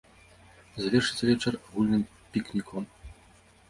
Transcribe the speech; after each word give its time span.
Завершыцца 0.85 1.23
вечар 1.31 1.53
агульным 1.63 2.03
пікніком. 2.35 2.83